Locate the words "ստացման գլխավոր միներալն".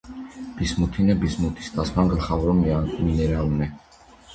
1.67-3.67